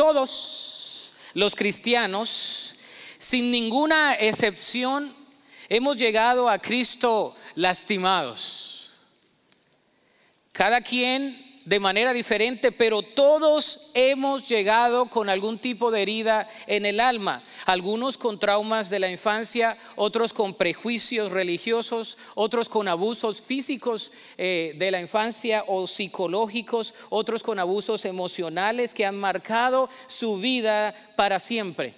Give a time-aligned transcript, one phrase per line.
[0.00, 2.74] Todos los cristianos,
[3.18, 5.14] sin ninguna excepción,
[5.68, 8.92] hemos llegado a Cristo lastimados.
[10.52, 16.86] Cada quien de manera diferente, pero todos hemos llegado con algún tipo de herida en
[16.86, 23.42] el alma, algunos con traumas de la infancia, otros con prejuicios religiosos, otros con abusos
[23.42, 30.38] físicos eh, de la infancia o psicológicos, otros con abusos emocionales que han marcado su
[30.38, 31.94] vida para siempre.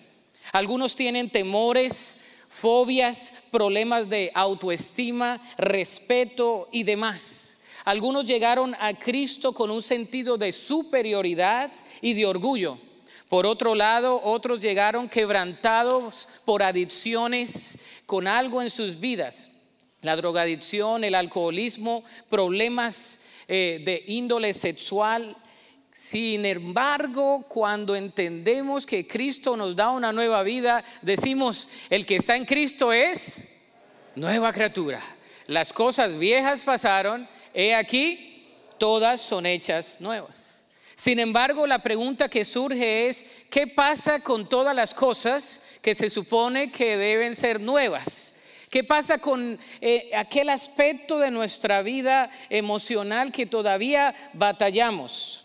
[0.52, 7.51] Algunos tienen temores, fobias, problemas de autoestima, respeto y demás.
[7.84, 12.78] Algunos llegaron a Cristo con un sentido de superioridad y de orgullo.
[13.28, 19.50] Por otro lado, otros llegaron quebrantados por adicciones con algo en sus vidas.
[20.02, 25.36] La drogadicción, el alcoholismo, problemas eh, de índole sexual.
[25.92, 32.36] Sin embargo, cuando entendemos que Cristo nos da una nueva vida, decimos, el que está
[32.36, 33.56] en Cristo es
[34.14, 35.00] nueva criatura.
[35.46, 38.46] Las cosas viejas pasaron he aquí,
[38.78, 40.64] todas son hechas nuevas.
[40.96, 46.10] Sin embargo, la pregunta que surge es, ¿qué pasa con todas las cosas que se
[46.10, 48.40] supone que deben ser nuevas?
[48.70, 55.44] ¿Qué pasa con eh, aquel aspecto de nuestra vida emocional que todavía batallamos?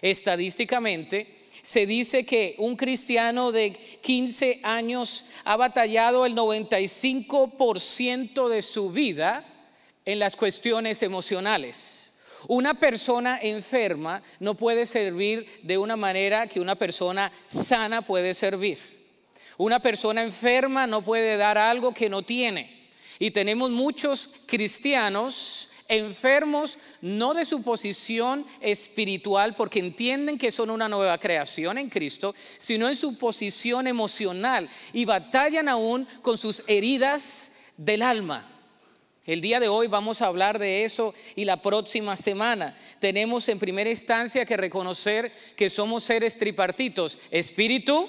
[0.00, 8.90] Estadísticamente, se dice que un cristiano de 15 años ha batallado el 95% de su
[8.90, 9.44] vida
[10.04, 12.14] en las cuestiones emocionales.
[12.48, 18.78] Una persona enferma no puede servir de una manera que una persona sana puede servir.
[19.58, 22.88] Una persona enferma no puede dar algo que no tiene.
[23.18, 30.88] Y tenemos muchos cristianos enfermos no de su posición espiritual porque entienden que son una
[30.88, 37.52] nueva creación en Cristo, sino en su posición emocional y batallan aún con sus heridas
[37.76, 38.49] del alma.
[39.26, 43.58] El día de hoy vamos a hablar de eso y la próxima semana tenemos en
[43.58, 48.08] primera instancia que reconocer que somos seres tripartitos, espíritu,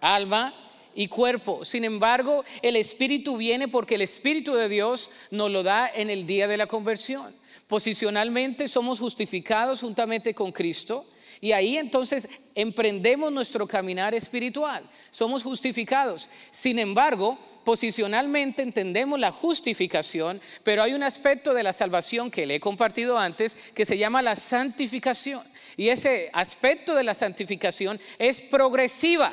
[0.00, 0.52] alma
[0.96, 1.64] y cuerpo.
[1.64, 6.26] Sin embargo, el espíritu viene porque el espíritu de Dios nos lo da en el
[6.26, 7.32] día de la conversión.
[7.68, 11.06] Posicionalmente somos justificados juntamente con Cristo.
[11.40, 14.82] Y ahí entonces emprendemos nuestro caminar espiritual.
[15.10, 16.28] Somos justificados.
[16.50, 22.56] Sin embargo, posicionalmente entendemos la justificación, pero hay un aspecto de la salvación que le
[22.56, 25.42] he compartido antes que se llama la santificación.
[25.76, 29.32] Y ese aspecto de la santificación es progresiva,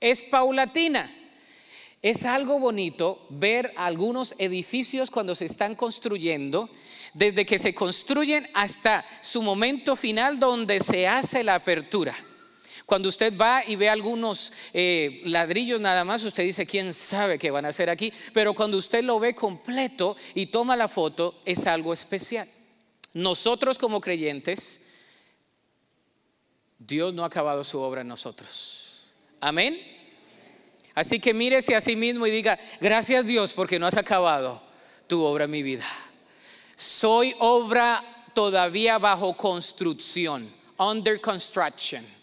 [0.00, 1.10] es paulatina.
[2.02, 6.70] Es algo bonito ver algunos edificios cuando se están construyendo,
[7.14, 12.14] desde que se construyen hasta su momento final donde se hace la apertura.
[12.86, 17.50] Cuando usted va y ve algunos eh, ladrillos nada más, usted dice, ¿quién sabe qué
[17.50, 18.12] van a hacer aquí?
[18.32, 22.48] Pero cuando usted lo ve completo y toma la foto, es algo especial.
[23.12, 24.82] Nosotros como creyentes,
[26.78, 29.14] Dios no ha acabado su obra en nosotros.
[29.40, 29.76] Amén.
[30.94, 34.62] Así que mírese a sí mismo y diga, gracias Dios porque no has acabado
[35.08, 35.86] tu obra en mi vida.
[36.76, 40.48] Soy obra todavía bajo construcción,
[40.78, 42.15] under construction.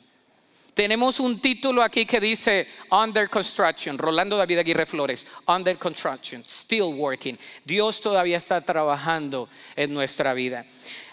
[0.73, 6.95] Tenemos un título aquí que dice Under Construction, Rolando David Aguirre Flores, Under Construction, Still
[6.95, 7.38] Working.
[7.63, 10.66] Dios todavía está trabajando en nuestra vida.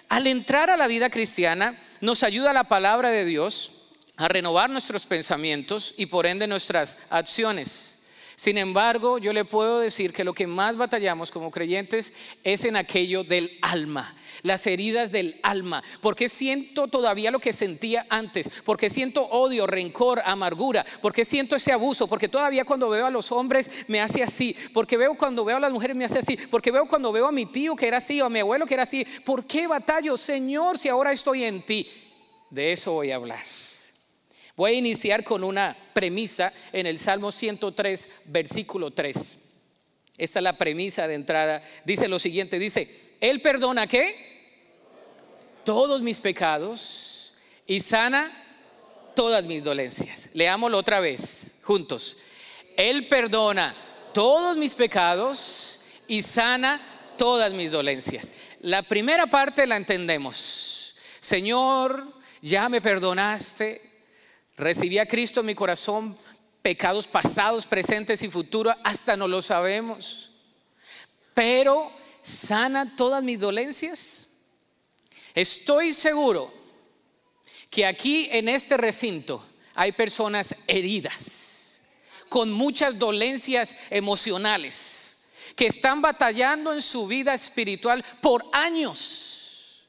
[0.08, 5.06] Al entrar a la vida cristiana, nos ayuda la palabra de Dios a renovar nuestros
[5.06, 8.00] pensamientos y por ende nuestras acciones.
[8.36, 12.76] Sin embargo, yo le puedo decir que lo que más batallamos como creyentes es en
[12.76, 15.82] aquello del alma, las heridas del alma.
[16.00, 21.72] Porque siento todavía lo que sentía antes, porque siento odio, rencor, amargura, porque siento ese
[21.72, 25.56] abuso, porque todavía cuando veo a los hombres me hace así, porque veo cuando veo
[25.56, 27.98] a las mujeres me hace así, porque veo cuando veo a mi tío que era
[27.98, 29.04] así o a mi abuelo que era así.
[29.24, 31.86] ¿Por qué batallo, Señor, si ahora estoy en ti?
[32.50, 33.44] De eso voy a hablar.
[34.56, 39.38] Voy a iniciar con una premisa en el Salmo 103, versículo 3.
[40.18, 41.62] Esta es la premisa de entrada.
[41.86, 44.29] Dice lo siguiente, dice, Él perdona qué?
[45.64, 47.34] Todos mis pecados
[47.66, 48.30] y sana
[49.14, 50.30] todas mis dolencias.
[50.34, 52.18] Leámoslo otra vez, juntos.
[52.76, 53.74] Él perdona
[54.12, 56.80] todos mis pecados y sana
[57.16, 58.32] todas mis dolencias.
[58.60, 60.96] La primera parte la entendemos.
[61.20, 62.06] Señor,
[62.40, 63.90] ya me perdonaste,
[64.60, 66.14] Recibí a Cristo en mi corazón,
[66.60, 70.32] pecados pasados, presentes y futuros, hasta no lo sabemos.
[71.32, 71.90] Pero
[72.20, 74.29] sana todas mis dolencias.
[75.34, 76.52] Estoy seguro
[77.70, 79.44] que aquí en este recinto
[79.74, 81.82] hay personas heridas,
[82.28, 85.16] con muchas dolencias emocionales,
[85.56, 89.86] que están batallando en su vida espiritual por años.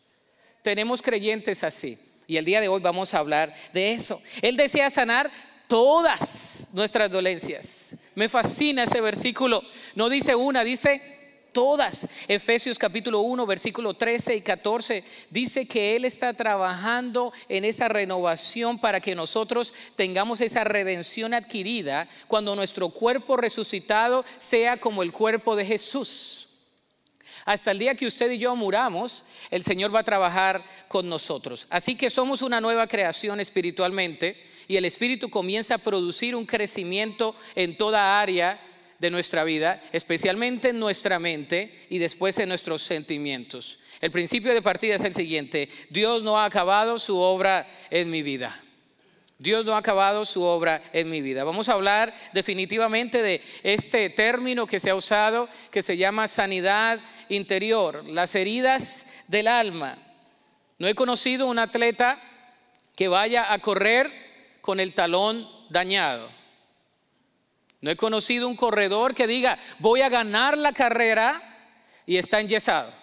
[0.62, 1.98] Tenemos creyentes así.
[2.28, 4.22] Y el día de hoy vamos a hablar de eso.
[4.42, 5.32] Él desea sanar
[5.68, 7.98] todas nuestras dolencias.
[8.16, 9.64] Me fascina ese versículo.
[9.96, 11.20] No dice una, dice
[11.51, 12.09] todas.
[12.27, 18.80] Efesios capítulo 1, versículo 13 y 14 dice que Él está trabajando en esa renovación
[18.80, 25.56] para que nosotros tengamos esa redención adquirida cuando nuestro cuerpo resucitado sea como el cuerpo
[25.56, 26.48] de Jesús.
[27.45, 31.65] Hasta el día que usted y yo muramos, el Señor va a trabajar con nosotros.
[31.69, 37.36] Así que somos una nueva creación espiritualmente y el Espíritu comienza a producir un crecimiento
[37.56, 38.62] en toda área
[39.01, 43.80] de nuestra vida, especialmente en nuestra mente y después en nuestros sentimientos.
[44.00, 48.21] El principio de partida es el siguiente, Dios no ha acabado su obra en mi
[48.21, 48.57] vida.
[49.39, 51.44] Dios no ha acabado su obra en mi vida.
[51.44, 57.00] Vamos a hablar definitivamente de este término que se ha usado, que se llama sanidad
[57.27, 59.97] interior, las heridas del alma.
[60.77, 62.21] No he conocido un atleta
[62.95, 64.12] que vaya a correr
[64.62, 66.41] con el talón dañado.
[67.81, 71.42] No he conocido un corredor que diga, voy a ganar la carrera
[72.06, 72.94] y está enyesado.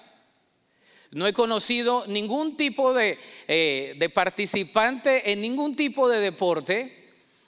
[1.10, 6.94] No he conocido ningún tipo de, eh, de, participante en ningún tipo de deporte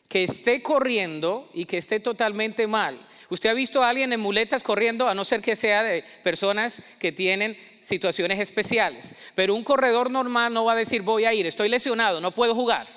[0.08, 2.98] que esté corriendo y que esté totalmente mal.
[3.28, 6.82] ¿Usted ha visto a alguien en muletas corriendo, a no ser que sea de personas
[6.98, 9.14] que tienen situaciones especiales?
[9.36, 12.56] Pero un corredor normal no va a decir voy a ir, estoy lesionado, no puedo
[12.56, 12.88] jugar.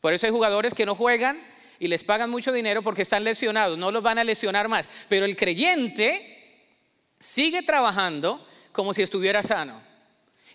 [0.00, 1.38] Por eso hay jugadores que no juegan
[1.82, 4.88] y les pagan mucho dinero porque están lesionados, no los van a lesionar más.
[5.08, 6.70] Pero el creyente
[7.18, 8.40] sigue trabajando
[8.70, 9.82] como si estuviera sano.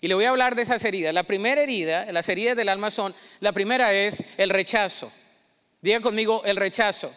[0.00, 1.12] Y le voy a hablar de esas heridas.
[1.12, 5.12] La primera herida, las heridas del alma son, la primera es el rechazo.
[5.82, 7.12] Diga conmigo el rechazo.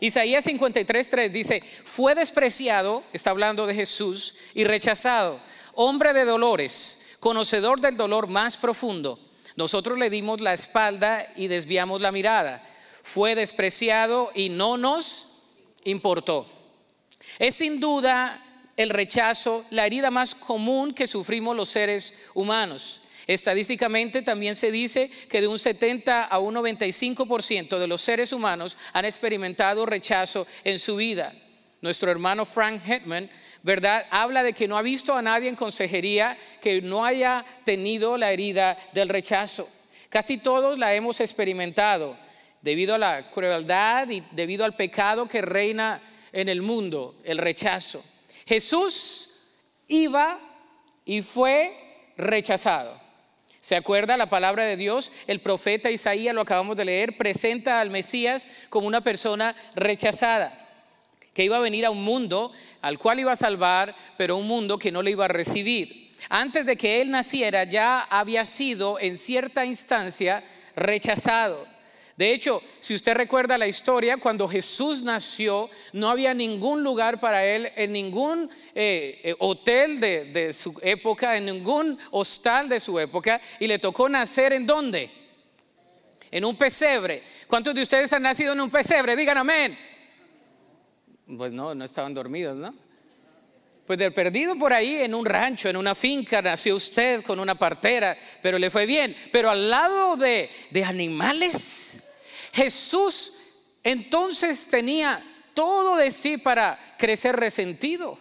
[0.00, 5.38] Isaías 53:3 dice, fue despreciado, está hablando de Jesús, y rechazado,
[5.74, 9.20] hombre de dolores, conocedor del dolor más profundo.
[9.54, 12.70] Nosotros le dimos la espalda y desviamos la mirada
[13.02, 15.44] fue despreciado y no nos
[15.84, 16.46] importó.
[17.38, 18.42] Es sin duda
[18.76, 23.00] el rechazo la herida más común que sufrimos los seres humanos.
[23.26, 28.76] Estadísticamente también se dice que de un 70 a un 95% de los seres humanos
[28.92, 31.32] han experimentado rechazo en su vida.
[31.80, 33.30] Nuestro hermano Frank Hetman,
[33.62, 34.06] ¿verdad?
[34.10, 38.32] Habla de que no ha visto a nadie en consejería que no haya tenido la
[38.32, 39.68] herida del rechazo.
[40.08, 42.16] Casi todos la hemos experimentado
[42.62, 46.00] debido a la crueldad y debido al pecado que reina
[46.32, 48.02] en el mundo, el rechazo.
[48.46, 49.28] Jesús
[49.88, 50.38] iba
[51.04, 51.74] y fue
[52.16, 53.00] rechazado.
[53.60, 55.12] ¿Se acuerda la palabra de Dios?
[55.28, 60.52] El profeta Isaías, lo acabamos de leer, presenta al Mesías como una persona rechazada,
[61.32, 62.50] que iba a venir a un mundo
[62.80, 66.10] al cual iba a salvar, pero un mundo que no le iba a recibir.
[66.28, 70.42] Antes de que él naciera ya había sido en cierta instancia
[70.74, 71.71] rechazado.
[72.16, 77.44] De hecho, si usted recuerda la historia, cuando Jesús nació, no había ningún lugar para
[77.44, 83.40] él en ningún eh, eh, hotel de, su época, en ningún hostal de su época,
[83.60, 85.10] y le tocó nacer en dónde?
[86.30, 87.22] En un pesebre.
[87.46, 89.16] ¿Cuántos de ustedes han nacido en un pesebre?
[89.16, 89.76] Digan amén.
[91.36, 92.74] Pues no, no estaban dormidos, ¿no?
[93.86, 97.56] Pues del perdido por ahí en un rancho, en una finca, nació usted con una
[97.56, 99.14] partera, pero le fue bien.
[99.32, 102.04] Pero al lado de, de animales,
[102.52, 103.38] Jesús
[103.82, 105.20] entonces tenía
[105.54, 108.18] todo de sí para crecer resentido.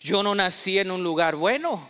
[0.00, 1.88] Yo no nací en un lugar bueno.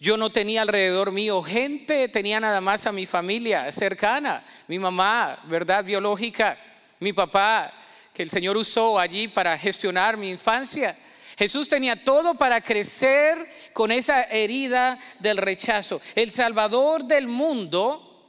[0.00, 5.38] Yo no tenía alrededor mío gente, tenía nada más a mi familia cercana, mi mamá,
[5.44, 5.84] ¿verdad?
[5.84, 6.58] Biológica,
[7.00, 7.70] mi papá,
[8.14, 10.96] que el Señor usó allí para gestionar mi infancia.
[11.40, 15.98] Jesús tenía todo para crecer con esa herida del rechazo.
[16.14, 18.28] El Salvador del mundo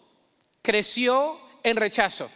[0.61, 2.31] creció en rechazo.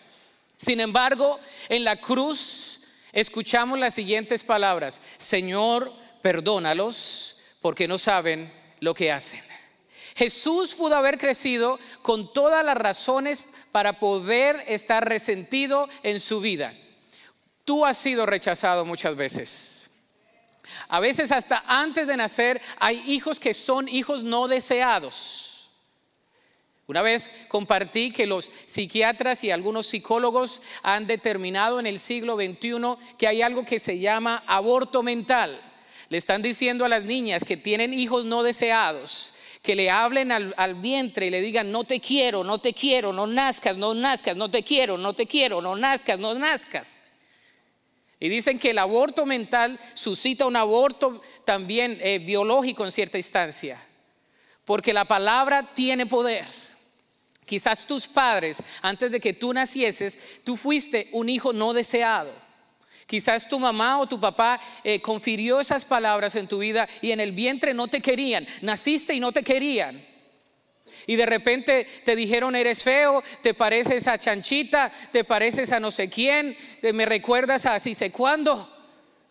[0.57, 1.39] Sin embargo,
[1.69, 2.81] en la cruz
[3.13, 9.41] escuchamos las siguientes palabras, Señor, perdónalos porque no saben lo que hacen.
[10.17, 16.73] Jesús pudo haber crecido con todas las razones para poder estar resentido en su vida.
[17.63, 19.84] Tú has sido rechazado muchas veces.
[20.87, 25.69] A veces hasta antes de nacer hay hijos que son hijos no deseados.
[26.87, 32.95] Una vez compartí que los psiquiatras y algunos psicólogos han determinado en el siglo XXI
[33.17, 35.59] que hay algo que se llama aborto mental.
[36.09, 39.33] Le están diciendo a las niñas que tienen hijos no deseados
[39.65, 43.25] que le hablen al, vientre y le digan, no te quiero, no te quiero, no
[43.25, 46.99] nazcas, no nazcas, no te quiero, no te quiero, no nazcas, no nazcas.
[48.19, 53.81] Y dicen que el aborto mental suscita un aborto también eh, biológico en cierta instancia,
[54.63, 56.45] porque la palabra tiene poder.
[57.45, 62.31] Quizás tus padres, antes de que tú nacieses, tú fuiste un hijo no deseado.
[63.05, 67.19] Quizás tu mamá o tu papá eh, confirió esas palabras en tu vida y en
[67.19, 68.47] el vientre no te querían.
[68.61, 70.03] Naciste y no te querían.
[71.07, 75.91] Y de repente te dijeron eres feo, te pareces a chanchita, te pareces a no
[75.91, 76.57] sé quién,
[76.93, 78.69] me recuerdas a así sé cuándo,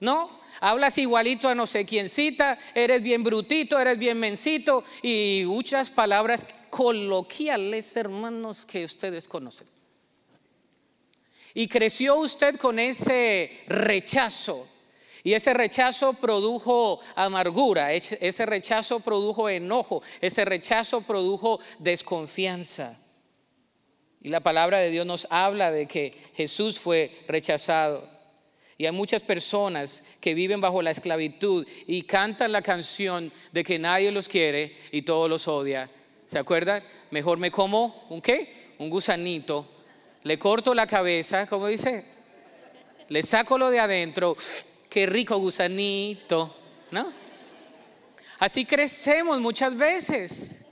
[0.01, 0.45] ¿no?
[0.61, 6.47] Hablas igualito a no sé quiéncita, eres bien brutito, eres bien mencito y muchas palabras
[6.71, 9.67] coloquiales, hermanos, que ustedes conocen.
[11.55, 14.69] Y creció usted con ese rechazo.
[15.25, 23.01] Y ese rechazo produjo amargura, ese rechazo produjo enojo, ese rechazo produjo desconfianza.
[24.23, 28.09] Y la palabra de Dios nos habla de que Jesús fue rechazado.
[28.79, 33.79] Y hay muchas personas que viven bajo la esclavitud y cantan la canción de que
[33.79, 35.91] nadie los quiere y todos los odia.
[36.27, 36.85] ¿Se acuerdan?
[37.11, 38.75] Mejor me como un qué?
[38.79, 39.69] Un gusanito
[40.25, 42.03] le corto la cabeza, como dice,
[43.09, 44.35] le saco lo de adentro,
[44.95, 46.55] qué rico gusanito,
[46.93, 47.13] ¿no?
[48.39, 50.65] Así crecemos muchas veces.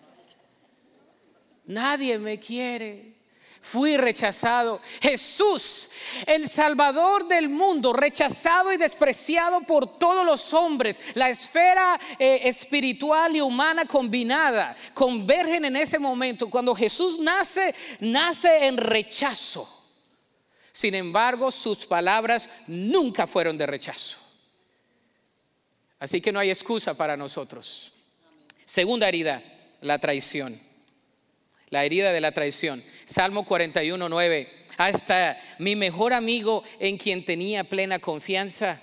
[1.67, 3.17] Nadie me quiere
[3.61, 4.81] fui rechazado.
[5.01, 5.91] Jesús,
[6.27, 11.01] el Salvador del mundo, rechazado y despreciado por todos los hombres.
[11.15, 16.49] La esfera eh, espiritual y humana combinada convergen en ese momento.
[16.49, 19.82] Cuando Jesús nace, nace en rechazo.
[20.73, 24.19] Sin embargo, sus palabras nunca fueron de rechazo.
[25.99, 27.93] Así que no hay excusa para nosotros.
[28.65, 29.43] Segunda herida,
[29.83, 30.59] la traición
[31.73, 32.85] la herida de la traición.
[33.07, 34.53] Salmo 41, 9.
[34.77, 38.81] Hasta mi mejor amigo en quien tenía plena confianza,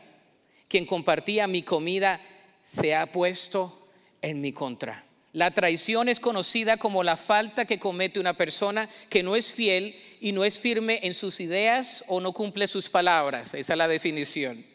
[0.67, 2.19] quien compartía mi comida,
[2.65, 3.87] se ha puesto
[4.23, 5.05] en mi contra.
[5.33, 9.95] La traición es conocida como la falta que comete una persona que no es fiel
[10.19, 13.53] y no es firme en sus ideas o no cumple sus palabras.
[13.53, 14.65] Esa es la definición.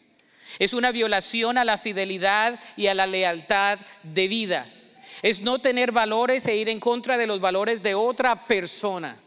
[0.59, 4.65] Es una violación a la fidelidad y a la lealtad de vida
[5.21, 9.17] es no tener valores e ir en contra de los valores de otra persona.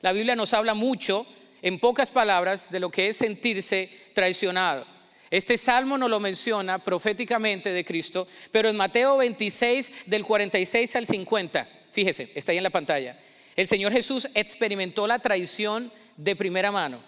[0.00, 1.26] La Biblia nos habla mucho,
[1.62, 4.86] en pocas palabras, de lo que es sentirse traicionado.
[5.30, 11.06] Este salmo nos lo menciona proféticamente de Cristo, pero en Mateo 26 del 46 al
[11.06, 13.18] 50, fíjese, está ahí en la pantalla,
[13.56, 17.02] el Señor Jesús experimentó la traición de primera mano.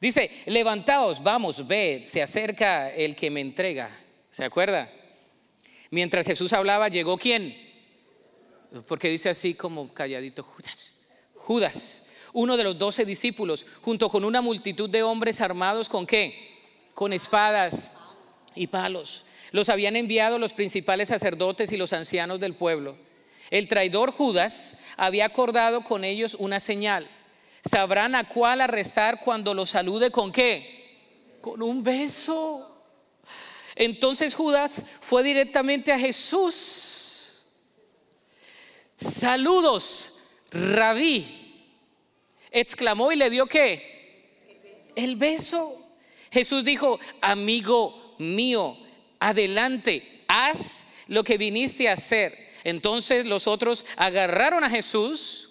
[0.00, 3.90] Dice, levantaos, vamos, ved, se acerca el que me entrega.
[4.30, 4.90] ¿Se acuerda?
[5.90, 7.56] Mientras Jesús hablaba, llegó quién?
[8.86, 11.06] Porque dice así como calladito, Judas.
[11.34, 16.47] Judas, uno de los doce discípulos, junto con una multitud de hombres armados con qué?
[16.98, 17.92] Con espadas
[18.56, 19.24] y palos.
[19.52, 22.96] Los habían enviado los principales sacerdotes y los ancianos del pueblo.
[23.50, 27.08] El traidor Judas había acordado con ellos una señal.
[27.64, 31.36] Sabrán a cuál arrestar cuando lo salude con qué?
[31.40, 32.68] Con un beso.
[33.76, 37.44] Entonces Judas fue directamente a Jesús.
[38.96, 40.14] Saludos,
[40.50, 41.62] rabí.
[42.50, 44.90] Exclamó y le dio qué?
[44.96, 45.77] El beso.
[46.30, 48.76] Jesús dijo, amigo mío,
[49.20, 52.36] adelante, haz lo que viniste a hacer.
[52.64, 55.48] Entonces los otros agarraron a Jesús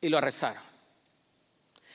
[0.00, 0.62] y lo arrestaron.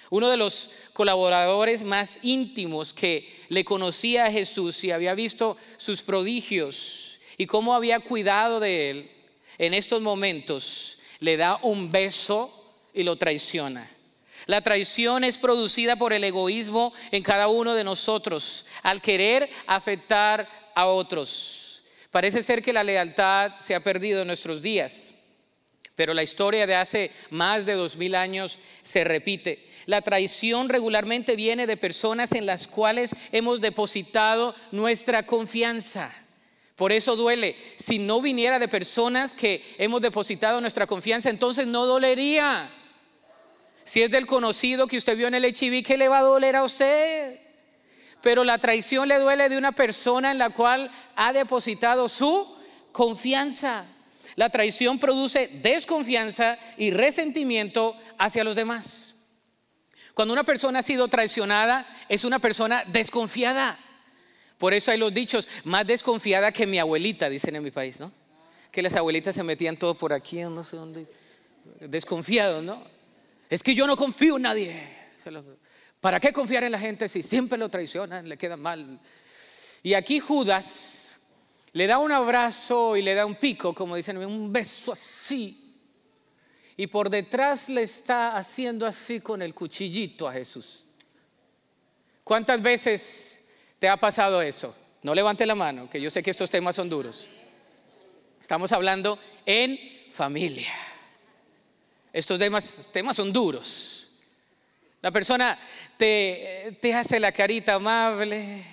[0.09, 6.01] Uno de los colaboradores más íntimos que le conocía a Jesús y había visto sus
[6.01, 9.11] prodigios y cómo había cuidado de él,
[9.57, 12.51] en estos momentos le da un beso
[12.93, 13.89] y lo traiciona.
[14.51, 20.45] La traición es producida por el egoísmo en cada uno de nosotros, al querer afectar
[20.75, 21.83] a otros.
[22.11, 25.13] Parece ser que la lealtad se ha perdido en nuestros días,
[25.95, 29.65] pero la historia de hace más de dos mil años se repite.
[29.85, 36.13] La traición regularmente viene de personas en las cuales hemos depositado nuestra confianza.
[36.75, 37.55] Por eso duele.
[37.77, 42.69] Si no viniera de personas que hemos depositado nuestra confianza, entonces no dolería.
[43.91, 46.55] Si es del conocido que usted vio en el HIV, ¿qué le va a doler
[46.55, 47.41] a usted?
[48.21, 52.47] Pero la traición le duele de una persona en la cual ha depositado su
[52.93, 53.85] confianza.
[54.37, 59.25] La traición produce desconfianza y resentimiento hacia los demás.
[60.13, 63.77] Cuando una persona ha sido traicionada, es una persona desconfiada.
[64.57, 68.09] Por eso hay los dichos, más desconfiada que mi abuelita, dicen en mi país, ¿no?
[68.71, 71.07] que las abuelitas se metían todo por aquí, no sé dónde,
[71.81, 73.00] desconfiados, ¿no?
[73.51, 74.89] Es que yo no confío en nadie.
[75.99, 78.97] ¿Para qué confiar en la gente si siempre lo traicionan, le queda mal?
[79.83, 81.33] Y aquí Judas
[81.73, 85.75] le da un abrazo y le da un pico, como dicen, un beso así.
[86.77, 90.85] Y por detrás le está haciendo así con el cuchillito a Jesús.
[92.23, 94.73] ¿Cuántas veces te ha pasado eso?
[95.03, 97.27] No levante la mano, que yo sé que estos temas son duros.
[98.39, 99.77] Estamos hablando en
[100.09, 100.71] familia.
[102.13, 102.39] Estos
[102.91, 104.09] temas, son duros.
[105.01, 105.57] La persona
[105.97, 108.63] te, te hace la carita amable,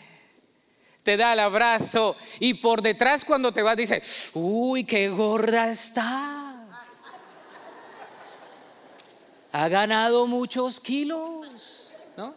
[1.02, 4.02] te da el abrazo y por detrás cuando te vas dice,
[4.34, 6.48] uy, qué gorda está.
[9.52, 12.34] Ha ganado muchos kilos, ¿no?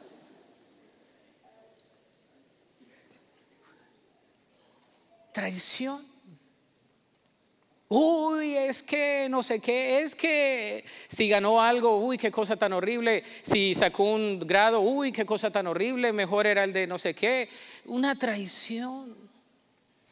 [5.33, 6.10] Traición.
[7.93, 12.71] Uy, es que no sé qué, es que si ganó algo, uy, qué cosa tan
[12.71, 13.21] horrible.
[13.41, 17.13] Si sacó un grado, uy, qué cosa tan horrible, mejor era el de no sé
[17.13, 17.49] qué.
[17.83, 19.13] Una traición.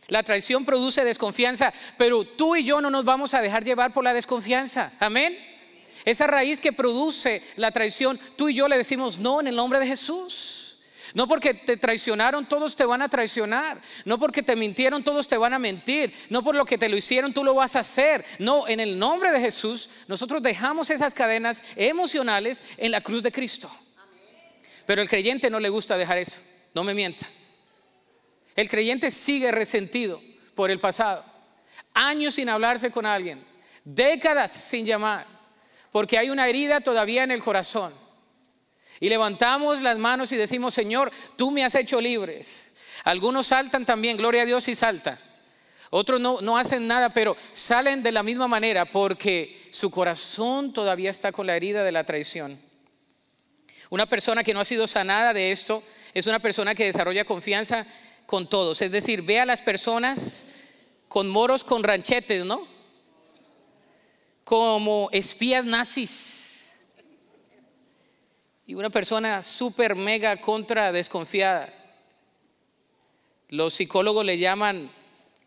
[0.10, 4.04] La traición produce desconfianza, pero tú y yo no nos vamos a dejar llevar por
[4.04, 4.92] la desconfianza.
[5.00, 5.38] Amén.
[6.04, 9.80] Esa raíz que produce la traición, tú y yo le decimos no en el nombre
[9.80, 10.59] de Jesús.
[11.14, 13.80] No porque te traicionaron, todos te van a traicionar.
[14.06, 16.14] No porque te mintieron, todos te van a mentir.
[16.30, 18.24] No por lo que te lo hicieron, tú lo vas a hacer.
[18.38, 23.32] No, en el nombre de Jesús, nosotros dejamos esas cadenas emocionales en la cruz de
[23.32, 23.70] Cristo.
[24.86, 26.40] Pero el creyente no le gusta dejar eso.
[26.74, 27.28] No me mienta.
[28.56, 30.22] El creyente sigue resentido
[30.56, 31.24] por el pasado.
[31.94, 33.44] Años sin hablarse con alguien.
[33.84, 35.26] Décadas sin llamar.
[35.92, 37.94] Porque hay una herida todavía en el corazón.
[39.00, 42.74] Y levantamos las manos y decimos, Señor, tú me has hecho libres.
[43.04, 45.20] Algunos saltan también, gloria a Dios y salta.
[45.90, 51.10] Otros no, no hacen nada, pero salen de la misma manera porque su corazón todavía
[51.10, 52.60] está con la herida de la traición.
[53.90, 55.82] Una persona que no ha sido sanada de esto
[56.14, 57.86] es una persona que desarrolla confianza
[58.26, 58.82] con todos.
[58.82, 60.46] Es decir, ve a las personas
[61.08, 62.68] con moros, con ranchetes, ¿no?
[64.44, 66.49] Como espías nazis
[68.70, 71.74] y una persona súper mega contra desconfiada.
[73.48, 74.92] Los psicólogos le llaman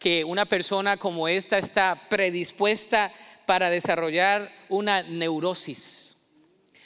[0.01, 3.13] que una persona como esta está predispuesta
[3.47, 6.17] para desarrollar una neurosis.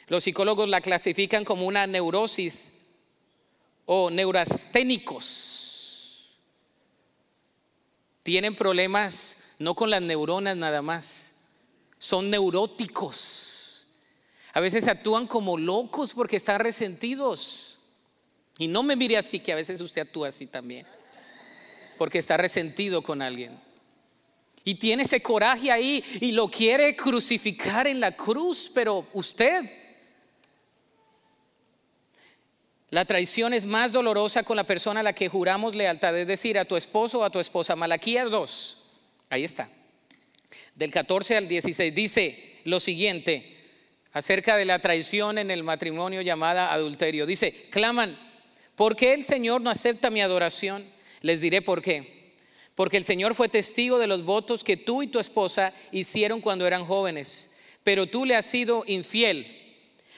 [0.09, 2.83] Los psicólogos la clasifican como una neurosis
[3.87, 6.37] o neurasténicos.
[8.23, 11.45] Tienen problemas no con las neuronas nada más,
[11.97, 13.46] son neuróticos
[14.57, 17.79] a veces actúan como locos porque están resentidos.
[18.57, 20.87] Y no me mire así, que a veces usted actúa así también.
[21.99, 23.61] Porque está resentido con alguien.
[24.65, 29.71] Y tiene ese coraje ahí y lo quiere crucificar en la cruz, pero usted...
[32.89, 36.59] La traición es más dolorosa con la persona a la que juramos lealtad, es decir,
[36.59, 37.77] a tu esposo o a tu esposa.
[37.77, 38.87] Malaquías 2,
[39.29, 39.69] ahí está.
[40.77, 43.56] Del 14 al 16 dice lo siguiente,
[44.17, 47.27] acerca de la traición en el matrimonio llamada adulterio.
[47.27, 48.19] Dice, claman,
[48.75, 50.83] ¿por qué el Señor no acepta mi adoración?
[51.21, 52.33] Les diré por qué.
[52.75, 56.67] Porque el Señor fue testigo de los votos que tú y tu esposa hicieron cuando
[56.67, 57.51] eran jóvenes,
[57.85, 59.55] pero tú le has sido infiel,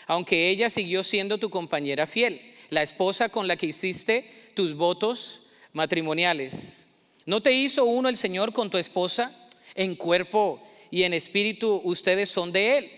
[0.07, 5.49] aunque ella siguió siendo tu compañera fiel, la esposa con la que hiciste tus votos
[5.73, 6.87] matrimoniales.
[7.27, 9.33] ¿No te hizo uno el Señor con tu esposa?
[9.75, 12.91] En cuerpo y en espíritu ustedes son de Él.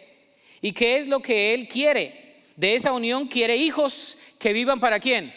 [0.61, 2.43] ¿Y qué es lo que Él quiere?
[2.57, 5.33] De esa unión quiere hijos que vivan para quién?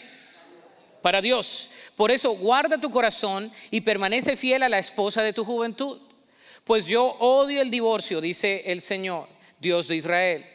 [1.02, 1.70] Para Dios.
[1.96, 6.00] Por eso guarda tu corazón y permanece fiel a la esposa de tu juventud.
[6.64, 9.28] Pues yo odio el divorcio, dice el Señor,
[9.60, 10.46] Dios de Israel.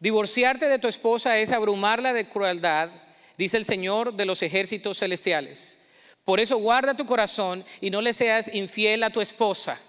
[0.00, 2.90] Divorciarte de tu esposa es abrumarla de crueldad,
[3.36, 5.78] dice el Señor de los ejércitos celestiales.
[6.24, 9.80] Por eso guarda tu corazón y no le seas infiel a tu esposa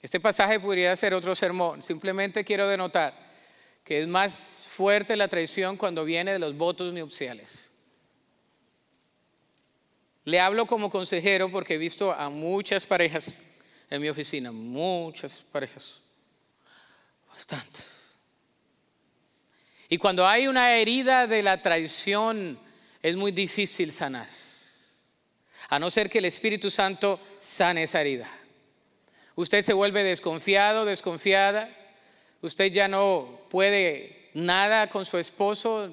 [0.00, 1.82] este pasaje podría ser otro sermón.
[1.82, 3.28] Simplemente quiero denotar
[3.84, 7.72] que es más fuerte la traición cuando viene de los votos nupciales.
[10.24, 13.56] Le hablo como consejero porque he visto a muchas parejas
[13.88, 16.00] en mi oficina, muchas parejas,
[17.30, 18.14] bastantes.
[19.88, 22.58] Y cuando hay una herida de la traición,
[23.02, 24.28] es muy difícil sanar,
[25.70, 28.37] a no ser que el Espíritu Santo sane esa herida.
[29.38, 31.70] Usted se vuelve desconfiado, desconfiada.
[32.42, 35.92] Usted ya no puede nada con su esposo.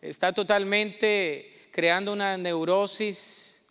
[0.00, 3.62] Está totalmente creando una neurosis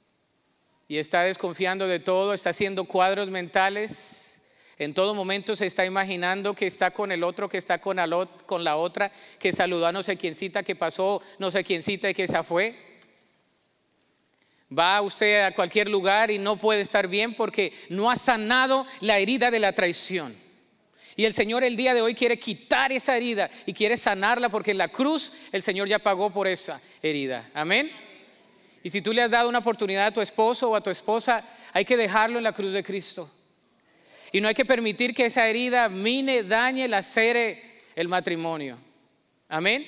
[0.90, 2.34] y está desconfiando de todo.
[2.34, 4.42] Está haciendo cuadros mentales
[4.78, 8.76] En todo momento se está imaginando que está con el otro, que está con, la
[8.76, 9.10] otra,
[9.40, 12.28] que saludó a no sé quién cita, que pasó no sé quién cita y que
[12.28, 12.93] se fue.
[14.78, 19.20] Va usted a cualquier lugar y no puede estar bien porque no ha sanado la
[19.20, 20.36] herida de la traición.
[21.16, 24.72] Y el Señor el día de hoy quiere quitar esa herida y quiere sanarla porque
[24.72, 27.50] en la cruz el Señor ya pagó por esa herida.
[27.54, 27.92] Amén.
[28.82, 31.44] Y si tú le has dado una oportunidad a tu esposo o a tu esposa,
[31.72, 33.30] hay que dejarlo en la cruz de Cristo.
[34.32, 38.80] Y no hay que permitir que esa herida mine, dañe, lacere el matrimonio.
[39.48, 39.86] Amén.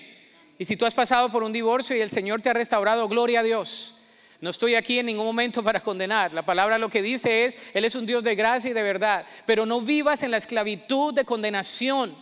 [0.60, 3.40] Y si tú has pasado por un divorcio y el Señor te ha restaurado, gloria
[3.40, 3.95] a Dios.
[4.42, 6.34] No estoy aquí en ningún momento para condenar.
[6.34, 9.26] La palabra lo que dice es, Él es un Dios de gracia y de verdad.
[9.46, 12.14] Pero no vivas en la esclavitud de condenación,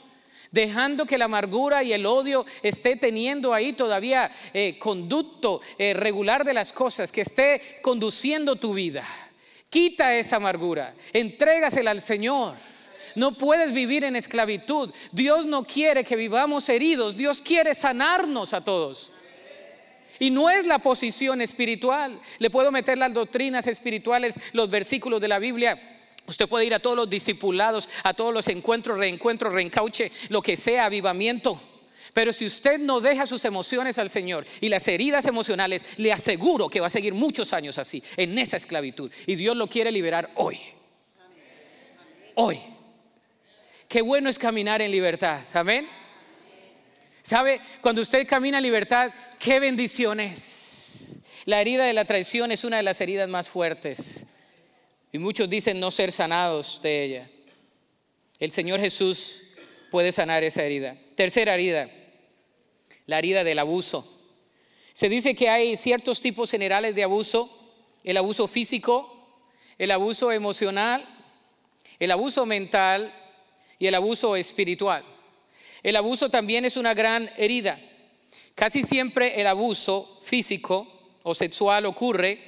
[0.51, 6.45] dejando que la amargura y el odio esté teniendo ahí todavía eh, conducto eh, regular
[6.45, 9.03] de las cosas, que esté conduciendo tu vida.
[9.69, 12.55] Quita esa amargura, entrégasela al Señor.
[13.15, 14.91] No puedes vivir en esclavitud.
[15.11, 17.15] Dios no quiere que vivamos heridos.
[17.15, 19.12] Dios quiere sanarnos a todos.
[20.23, 22.17] Y no es la posición espiritual.
[22.39, 25.77] Le puedo meter las doctrinas espirituales, los versículos de la Biblia.
[26.25, 30.55] Usted puede ir a todos los discipulados, a todos los encuentros, reencuentros, reencauche, lo que
[30.55, 31.61] sea, avivamiento.
[32.13, 36.69] Pero si usted no deja sus emociones al Señor y las heridas emocionales, le aseguro
[36.69, 39.11] que va a seguir muchos años así, en esa esclavitud.
[39.27, 40.57] Y Dios lo quiere liberar hoy.
[42.35, 42.61] Hoy.
[43.89, 45.41] Qué bueno es caminar en libertad.
[45.53, 45.85] Amén.
[47.23, 47.61] ¿Sabe?
[47.81, 51.15] Cuando usted camina en libertad, qué bendiciones.
[51.45, 54.27] La herida de la traición es una de las heridas más fuertes.
[55.11, 57.29] Y muchos dicen no ser sanados de ella.
[58.39, 59.41] El Señor Jesús
[59.89, 60.97] puede sanar esa herida.
[61.15, 61.89] Tercera herida,
[63.05, 64.09] la herida del abuso.
[64.91, 67.49] Se dice que hay ciertos tipos generales de abuso,
[68.03, 69.39] el abuso físico,
[69.77, 71.07] el abuso emocional,
[71.99, 73.13] el abuso mental
[73.79, 75.05] y el abuso espiritual.
[75.83, 77.77] El abuso también es una gran herida.
[78.55, 80.87] Casi siempre el abuso físico
[81.23, 82.39] o sexual ocurre,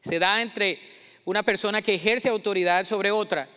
[0.00, 0.80] se da entre
[1.24, 3.48] una persona que ejerce autoridad sobre otra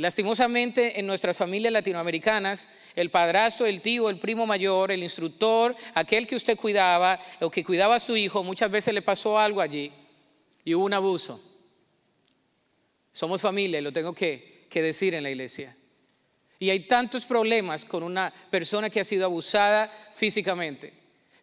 [0.00, 6.26] Lastimosamente en nuestras familias latinoamericanas, el padrastro, el tío, el primo mayor, el instructor, aquel
[6.26, 9.92] que usted cuidaba o que cuidaba a su hijo, muchas veces le pasó algo allí
[10.64, 11.42] y hubo un abuso.
[13.12, 15.76] Somos familia, lo tengo que, que decir en la iglesia.
[16.60, 20.92] Y hay tantos problemas con una persona que ha sido abusada físicamente.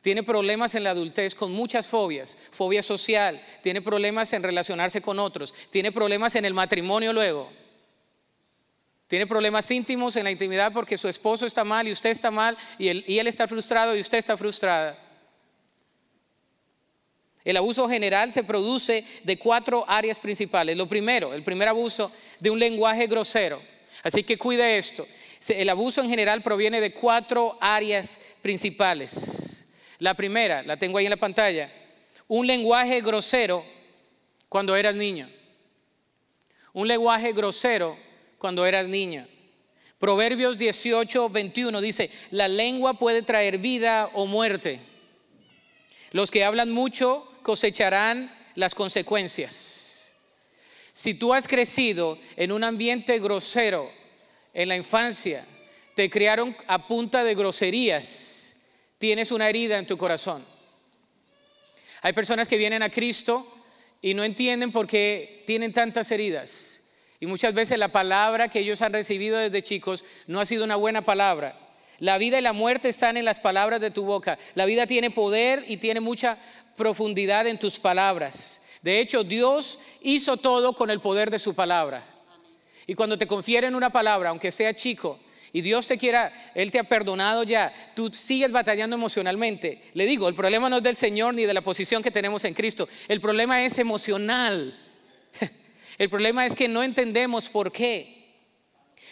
[0.02, 5.18] Tiene problemas en la adultez con muchas fobias, fobia social, tiene problemas en relacionarse con
[5.18, 7.52] otros, tiene problemas en el matrimonio luego.
[9.08, 12.56] Tiene problemas íntimos en la intimidad porque su esposo está mal y usted está mal
[12.78, 14.98] y él, está frustrado y usted está frustrada.
[17.44, 20.78] El abuso general se produce de cuatro áreas principales.
[20.78, 23.62] Lo primero, el primer abuso de un lenguaje grosero.
[24.04, 25.08] Así que cuide esto.
[25.50, 29.70] El abuso en general proviene de cuatro áreas principales.
[30.00, 31.72] La primera, la tengo ahí en la pantalla,
[32.28, 33.64] un lenguaje grosero
[34.50, 35.30] cuando eras niño.
[36.74, 37.98] Un lenguaje grosero
[38.38, 39.28] cuando eras niña.
[40.00, 44.80] Proverbios 18, 21 dice, la lengua puede traer vida o muerte.
[46.12, 49.87] Los que hablan mucho cosecharán las consecuencias.
[50.98, 53.88] Si tú has crecido en un ambiente grosero
[54.52, 55.46] en la infancia,
[55.94, 58.56] te criaron a punta de groserías,
[58.98, 60.44] tienes una herida en tu corazón.
[62.02, 63.46] Hay personas que vienen a Cristo
[64.02, 66.82] y no entienden por qué tienen tantas heridas.
[67.20, 70.78] Y muchas veces la palabra que ellos han recibido desde chicos no ha sido una
[70.78, 71.60] buena palabra.
[72.00, 74.40] La vida y la muerte están en las palabras de tu boca.
[74.56, 76.40] La vida tiene poder y tiene mucha
[76.76, 78.64] profundidad en tus palabras.
[78.88, 82.08] De hecho, Dios hizo todo con el poder de su palabra.
[82.86, 85.20] Y cuando te confieren una palabra, aunque sea chico,
[85.52, 89.82] y Dios te quiera, Él te ha perdonado ya, tú sigues batallando emocionalmente.
[89.94, 92.54] Le digo, el problema no es del Señor ni de la posición que tenemos en
[92.54, 94.74] Cristo, el problema es emocional.
[95.98, 98.38] El problema es que no entendemos por qué.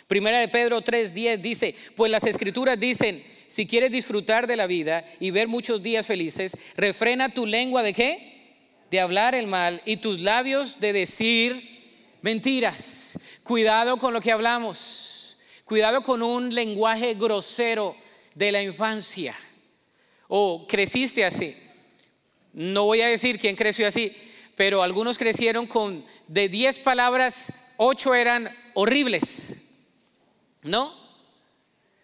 [0.07, 5.03] Primera de Pedro 3:10 dice, pues las escrituras dicen, si quieres disfrutar de la vida
[5.19, 8.34] y ver muchos días felices, refrena tu lengua de qué?
[8.91, 13.19] De hablar el mal y tus labios de decir mentiras.
[13.43, 15.37] Cuidado con lo que hablamos.
[15.63, 17.95] Cuidado con un lenguaje grosero
[18.35, 19.35] de la infancia.
[20.27, 21.55] O creciste así.
[22.53, 24.15] No voy a decir quién creció así,
[24.55, 29.57] pero algunos crecieron con de 10 palabras, 8 eran horribles.
[30.63, 30.93] ¿No?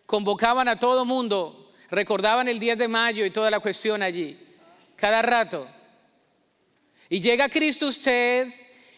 [0.05, 4.37] Convocaban a todo mundo, recordaban el 10 de mayo y toda la cuestión allí,
[4.95, 5.67] cada rato.
[7.11, 8.47] Y llega Cristo usted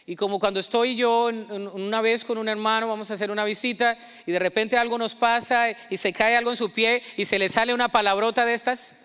[0.06, 1.24] Y como cuando estoy yo
[1.72, 5.14] una vez con un hermano, vamos a hacer una visita y de repente algo nos
[5.14, 8.54] pasa y se cae algo en su pie y se le sale una palabrota de
[8.54, 8.98] estas.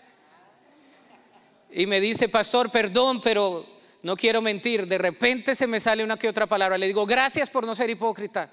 [1.72, 3.66] Y me dice, pastor, perdón, pero
[4.04, 4.88] no quiero mentir.
[4.88, 6.78] De repente se me sale una que otra palabra.
[6.78, 8.50] Le digo, gracias por no ser hipócrita.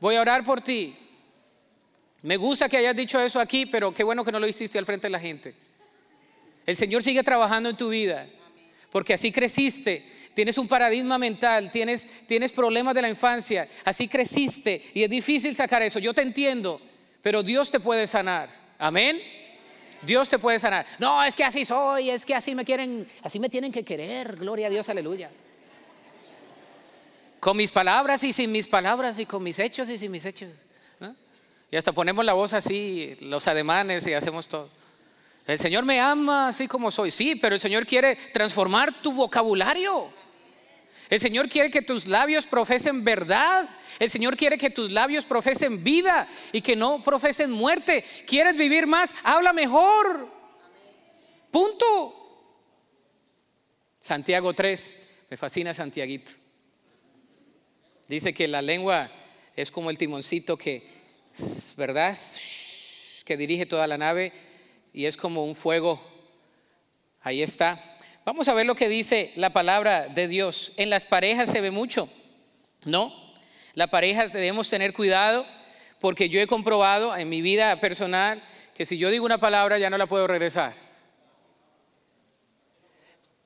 [0.00, 0.96] Voy a orar por ti.
[2.22, 4.86] Me gusta que hayas dicho eso aquí, pero qué bueno que no lo hiciste al
[4.86, 5.54] frente de la gente.
[6.64, 8.28] El Señor sigue trabajando en tu vida,
[8.92, 14.82] porque así creciste tienes un paradigma mental, tienes, tienes problemas de la infancia, así creciste
[14.94, 15.98] y es difícil sacar eso.
[15.98, 16.80] Yo te entiendo,
[17.22, 18.48] pero Dios te puede sanar.
[18.78, 19.20] Amén.
[20.02, 20.84] Dios te puede sanar.
[20.98, 24.36] No, es que así soy, es que así me quieren, así me tienen que querer.
[24.36, 25.30] Gloria a Dios, aleluya.
[27.38, 30.50] Con mis palabras y sin mis palabras y con mis hechos y sin mis hechos.
[31.70, 34.68] Y hasta ponemos la voz así, los ademanes y hacemos todo.
[35.46, 37.10] El Señor me ama así como soy.
[37.10, 40.08] Sí, pero el Señor quiere transformar tu vocabulario.
[41.10, 43.68] El Señor quiere que tus labios profesen verdad.
[43.98, 48.04] El Señor quiere que tus labios profesen vida y que no profesen muerte.
[48.26, 49.14] ¿Quieres vivir más?
[49.24, 50.28] Habla mejor.
[51.50, 52.18] Punto.
[54.00, 54.96] Santiago 3,
[55.30, 56.32] me fascina Santiaguito.
[58.08, 59.10] Dice que la lengua
[59.54, 60.88] es como el timoncito que,
[61.76, 62.16] ¿verdad?
[63.24, 64.32] Que dirige toda la nave
[64.92, 66.00] y es como un fuego.
[67.22, 67.80] Ahí está.
[68.24, 70.72] Vamos a ver lo que dice la palabra de Dios.
[70.76, 72.08] En las parejas se ve mucho,
[72.84, 73.12] ¿no?
[73.74, 75.46] La pareja debemos tener cuidado
[76.00, 78.42] porque yo he comprobado en mi vida personal
[78.74, 80.74] que si yo digo una palabra ya no la puedo regresar.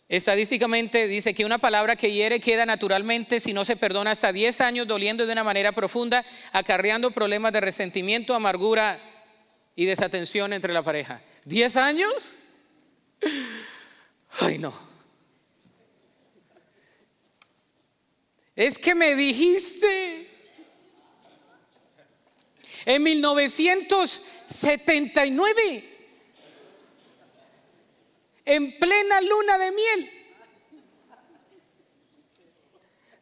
[0.09, 4.61] Estadísticamente dice que una palabra que hiere queda naturalmente si no se perdona hasta 10
[4.61, 9.01] años doliendo de una manera profunda, acarreando problemas de resentimiento, amargura
[9.75, 11.23] y desatención entre la pareja.
[11.47, 12.33] ¿10 años?
[14.41, 14.75] Ay, no.
[18.57, 20.29] Es que me dijiste
[22.87, 25.85] en 1979,
[28.45, 30.11] en plena luna de miel,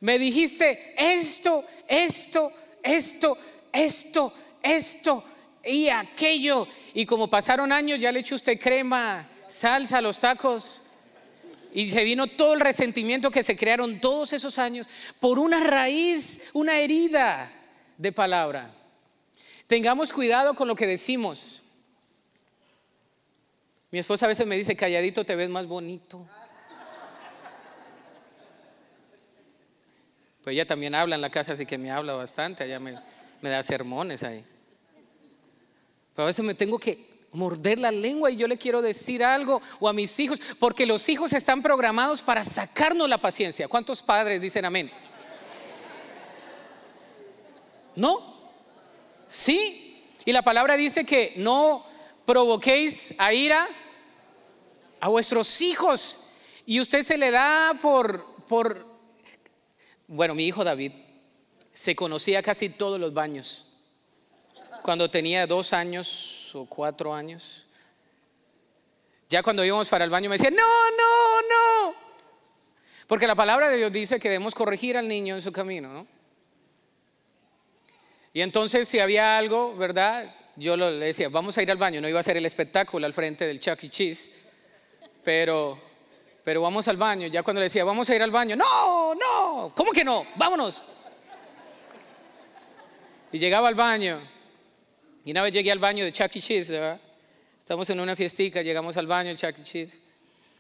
[0.01, 3.39] me dijiste esto, esto, esto,
[3.73, 5.25] esto, esto
[5.65, 6.69] y aquello.
[6.95, 10.83] Y como pasaron años, ya le echó usted crema, salsa a los tacos.
[11.75, 14.87] Y se vino todo el resentimiento que se crearon todos esos años
[15.19, 17.51] por una raíz, una herida
[17.99, 18.73] de palabra.
[19.67, 21.65] Tengamos cuidado con lo que decimos.
[23.91, 26.25] Mi esposa a veces me dice, calladito te ves más bonito.
[30.45, 32.95] Pues ella también habla en la casa, así que me habla bastante, me,
[33.41, 34.45] me da sermones ahí.
[36.15, 39.61] Pero a veces me tengo que morder la lengua y yo le quiero decir algo
[39.81, 43.69] o a mis hijos, porque los hijos están programados para sacarnos la paciencia.
[43.69, 44.91] ¿Cuántos padres dicen amén?
[47.97, 48.35] ¿No?
[49.27, 50.01] Sí.
[50.25, 51.85] Y la palabra dice que no
[52.25, 53.69] provoquéis a ira
[55.01, 56.31] a vuestros hijos
[56.65, 58.87] y usted se le da por por
[60.07, 60.93] bueno, mi hijo David
[61.73, 63.74] se conocía casi todos los baños.
[64.85, 67.67] Cuando tenía dos años o cuatro años.
[69.31, 71.95] Ya cuando íbamos para el baño me decía, no, no, no.
[73.07, 76.07] Porque la palabra de Dios dice que debemos corregir al niño en su camino, ¿no?
[78.35, 80.37] Y entonces si había algo, ¿verdad?
[80.57, 82.03] Yo le decía, vamos a ir al baño.
[82.03, 83.89] No iba a ser el espectáculo al frente del Chuck E.
[83.89, 84.33] Cheese,
[85.25, 85.81] pero,
[86.45, 87.27] pero vamos al baño.
[87.29, 90.27] Ya cuando le decía, vamos a ir al baño, no, no, ¿cómo que no?
[90.37, 90.83] Vámonos.
[93.33, 94.34] Y llegaba al baño
[95.25, 96.41] y una vez llegué al baño de Chuck E.
[96.41, 97.01] Cheese, ¿verdad?
[97.59, 99.63] Estamos en una fiestica, llegamos al baño del Chuck E.
[99.63, 100.01] Cheese.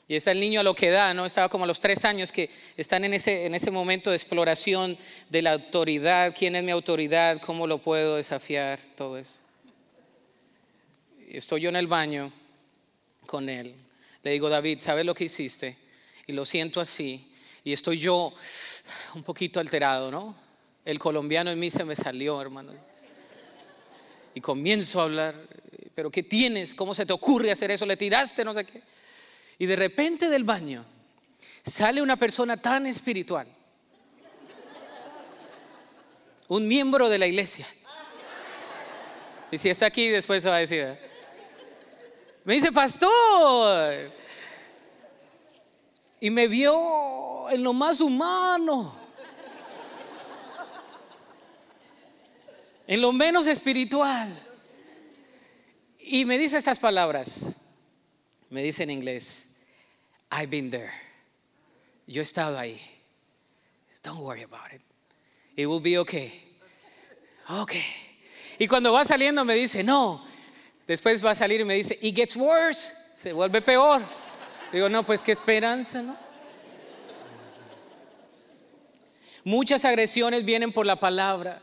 [0.09, 1.27] Y está el niño a lo que da, ¿no?
[1.27, 4.97] Estaba como a los tres años que están en ese, en ese momento de exploración
[5.29, 6.35] de la autoridad.
[6.37, 7.41] ¿Quién es mi autoridad?
[7.41, 8.81] ¿Cómo lo puedo desafiar?
[8.97, 9.41] Todo eso.
[11.29, 12.33] Estoy yo en el baño
[13.27, 13.75] con él.
[14.23, 15.77] Le digo, David, ¿sabes lo que hiciste?
[16.27, 17.31] Y lo siento así.
[17.65, 18.35] Y estoy yo
[19.15, 20.37] un poquito alterado, ¿no?
[20.85, 22.77] El colombiano en mí se me salió, hermanos
[24.35, 25.35] y comienzo a hablar,
[25.95, 26.75] pero ¿qué tienes?
[26.75, 27.87] ¿Cómo se te ocurre hacer eso?
[27.87, 28.45] ¿Le tiraste?
[28.45, 28.83] No sé qué.
[29.59, 30.85] Y de repente del baño
[31.65, 33.47] sale una persona tan espiritual,
[36.49, 37.67] un miembro de la iglesia.
[39.51, 40.81] Y si está aquí, después se va a decir.
[40.81, 40.99] ¿eh?
[42.45, 44.11] Me dice, pastor.
[46.21, 49.04] Y me vio en lo más humano.
[52.87, 54.29] En lo menos espiritual.
[55.99, 57.55] Y me dice estas palabras.
[58.51, 59.57] Me dice en inglés,
[60.31, 60.93] I've been there.
[62.07, 62.81] Yo he estado ahí.
[64.03, 64.83] don't worry about it.
[65.57, 66.31] It will be okay.
[67.51, 67.85] Okay.
[68.59, 70.23] Y cuando va saliendo me dice, no.
[70.87, 72.93] Después va a salir y me dice, it gets worse.
[73.17, 74.03] Se vuelve peor.
[74.73, 76.17] Digo, no, pues qué esperanza, ¿no?
[79.45, 81.61] Muchas agresiones vienen por la palabra.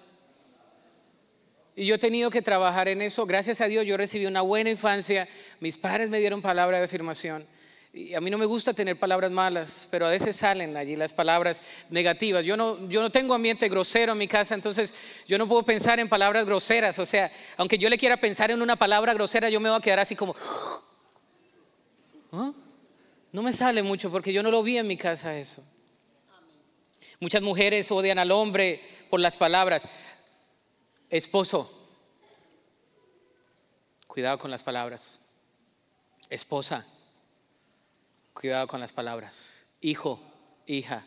[1.82, 3.26] Y yo he tenido que trabajar en eso.
[3.26, 5.28] Gracias a Dios yo recibí una buena infancia.
[5.60, 7.44] Mis padres me dieron palabra de afirmación.
[7.92, 11.12] Y a mí no me gusta tener palabras malas, pero a veces salen allí las
[11.12, 12.46] palabras negativas.
[12.46, 14.94] Yo no, yo no tengo ambiente grosero en mi casa, entonces
[15.28, 17.00] yo no puedo pensar en palabras groseras.
[17.00, 19.82] O sea, aunque yo le quiera pensar en una palabra grosera, yo me voy a
[19.82, 20.36] quedar así como...
[22.32, 22.54] ¿Ah?
[23.32, 25.64] No me sale mucho porque yo no lo vi en mi casa eso.
[27.20, 29.88] Muchas mujeres odian al hombre por las palabras.
[31.12, 31.70] Esposo,
[34.08, 35.20] cuidado con las palabras.
[36.30, 36.88] Esposa,
[38.34, 39.68] cuidado con las palabras.
[39.82, 40.22] Hijo,
[40.66, 41.06] hija,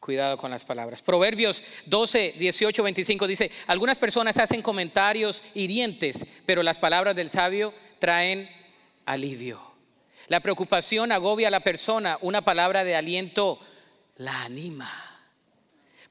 [0.00, 1.00] cuidado con las palabras.
[1.00, 7.72] Proverbios 12, 18, 25 dice, algunas personas hacen comentarios hirientes, pero las palabras del sabio
[8.00, 8.50] traen
[9.06, 9.60] alivio.
[10.28, 13.58] La preocupación agobia a la persona, una palabra de aliento
[14.16, 15.11] la anima.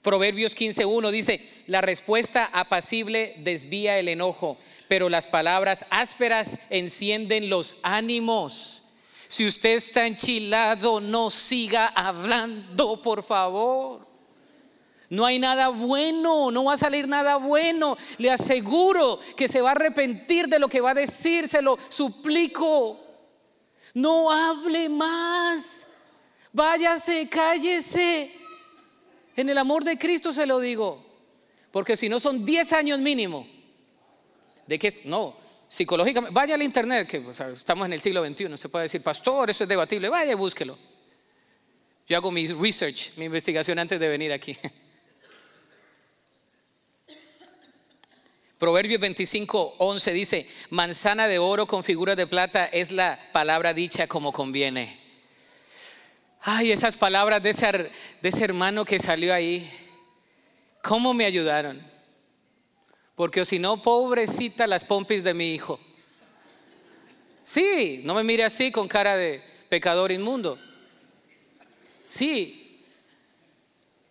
[0.02, 7.76] Proverbios 15.1 dice, la respuesta apacible desvía el enojo, pero las palabras ásperas encienden los
[7.84, 8.84] ánimos.
[9.28, 14.08] Si usted está enchilado, no siga hablando, por favor.
[15.10, 17.96] No hay nada bueno, no va a salir nada bueno.
[18.18, 21.78] Le aseguro que se va a arrepentir de lo que va a decir, se lo
[21.90, 23.00] suplico.
[23.94, 25.86] No hable más.
[26.54, 28.41] Váyase, cállese.
[29.36, 31.06] En el amor de Cristo se lo digo.
[31.72, 33.48] Porque si no son 10 años mínimo.
[34.67, 35.36] De que no,
[35.67, 39.63] psicológicamente, vaya al internet, que estamos en el siglo XXI, usted puede decir, pastor, eso
[39.63, 40.78] es debatible, vaya y búsquelo.
[42.08, 44.56] Yo hago mi research, mi investigación antes de venir aquí.
[48.58, 54.06] Proverbios 25, 11 dice, manzana de oro con figuras de plata es la palabra dicha
[54.06, 55.01] como conviene.
[56.44, 57.72] Ay, esas palabras de ese,
[58.22, 59.70] de ese hermano que salió ahí,
[60.82, 61.80] ¿cómo me ayudaron?
[63.14, 65.80] Porque si no, pobrecita las pompis de mi hijo.
[67.44, 70.58] Sí, no me mire así con cara de pecador inmundo.
[72.08, 72.84] Sí,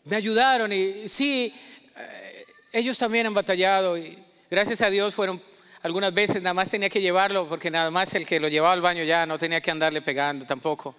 [0.05, 1.53] me ayudaron y sí,
[1.97, 4.16] eh, ellos también han batallado y
[4.49, 5.43] gracias a Dios fueron
[5.83, 8.81] algunas veces, nada más tenía que llevarlo porque nada más el que lo llevaba al
[8.81, 10.95] baño ya no tenía que andarle pegando tampoco.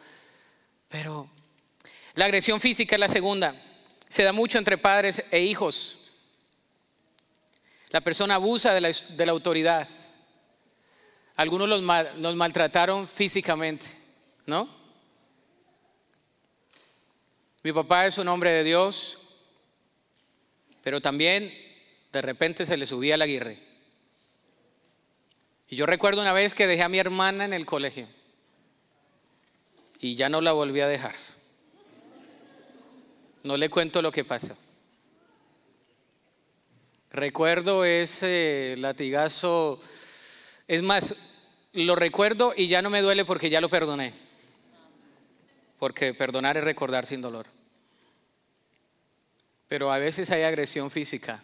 [0.91, 1.29] Pero
[2.15, 3.55] la agresión física es la segunda.
[4.07, 5.97] Se da mucho entre padres e hijos.
[7.89, 8.81] La persona abusa de
[9.25, 9.87] la, autoridad.
[11.37, 11.81] Algunos los,
[12.17, 13.87] los maltrataron físicamente,
[14.45, 14.69] ¿no?
[17.63, 19.19] Mi papá es un hombre de Dios,
[20.83, 21.53] pero también
[22.11, 23.59] de repente se le subía la aguirre.
[25.69, 28.07] Y yo recuerdo una vez que dejé a mi hermana en el colegio
[30.01, 31.15] y ya no la volví a dejar.
[33.43, 34.55] No le cuento lo que pasa.
[37.11, 39.79] Recuerdo ese latigazo,
[40.67, 41.15] es más,
[41.73, 44.13] lo recuerdo y ya no me duele porque ya lo perdoné.
[45.77, 47.45] Porque perdonar es recordar sin dolor.
[49.67, 51.43] Pero a veces hay agresión física.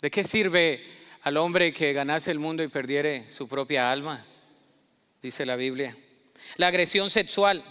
[0.00, 0.82] ¿De qué sirve
[1.22, 4.24] al hombre que ganase el mundo y perdiere su propia alma?
[5.22, 5.96] Dice la Biblia.
[6.56, 7.62] La agresión sexual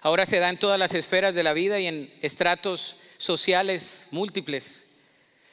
[0.00, 4.88] ahora se da en todas las esferas de la vida y en estratos sociales múltiples.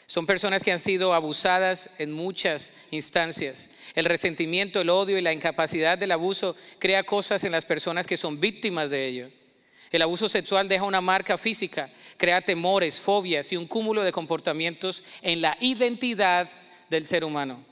[0.05, 3.69] Son personas que han sido abusadas en muchas instancias.
[3.93, 8.17] El resentimiento, el odio y la incapacidad del abuso crea cosas en las personas que
[8.17, 9.29] son víctimas de ello.
[9.91, 15.03] El abuso sexual deja una marca física, crea temores, fobias y un cúmulo de comportamientos
[15.21, 16.49] en la identidad
[16.89, 17.68] del ser humano.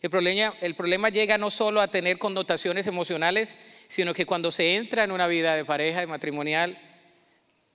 [0.00, 3.56] El problema, llega no solo a tener connotaciones emocionales,
[3.88, 6.78] sino que cuando se entra en una vida de pareja, de matrimonial,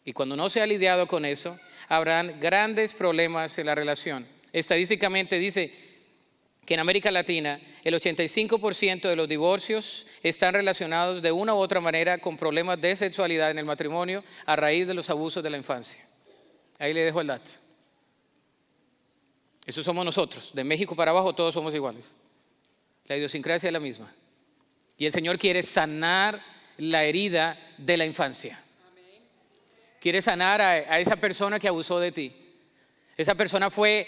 [0.05, 1.57] y cuando no se ha lidiado con eso,
[1.89, 4.25] habrán grandes problemas en la relación.
[4.53, 5.71] Estadísticamente dice
[6.65, 11.81] que en América Latina el 85% de los divorcios están relacionados de una u otra
[11.81, 15.57] manera con problemas de sexualidad en el matrimonio a raíz de los abusos de la
[15.57, 16.05] infancia.
[16.79, 17.51] Ahí le dejo el dato.
[19.65, 20.51] Eso somos nosotros.
[20.53, 22.13] De México para abajo todos somos iguales.
[23.07, 24.13] La idiosincrasia es la misma.
[24.97, 26.41] Y el Señor quiere sanar
[26.77, 28.59] la herida de la infancia.
[29.99, 32.33] Quiere sanar a, esa persona que abusó de ti.
[33.15, 34.07] Esa persona fue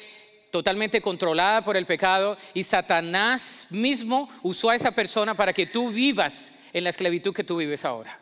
[0.52, 5.91] totalmente controlada por el pecado y Satanás mismo usó a esa persona para que tú
[5.91, 8.20] vivas en la esclavitud que tú vives ahora.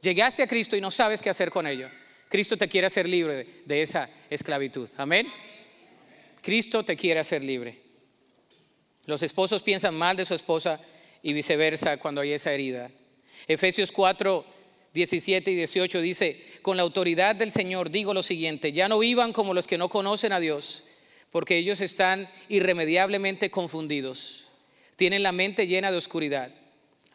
[0.00, 1.88] Llegaste a Cristo y no sabes qué hacer con ello.
[2.28, 4.88] Cristo te quiere hacer libre de esa esclavitud.
[4.96, 5.26] Amén.
[6.40, 7.81] Cristo te quiere hacer libre.
[9.06, 10.80] Los esposos piensan mal de su esposa
[11.22, 12.90] y viceversa cuando hay esa herida.
[13.48, 14.44] Efesios 4,
[14.94, 19.32] 17 y 18 dice, con la autoridad del Señor digo lo siguiente, ya no vivan
[19.32, 20.84] como los que no conocen a Dios,
[21.30, 24.50] porque ellos están irremediablemente confundidos,
[24.96, 26.52] tienen la mente llena de oscuridad,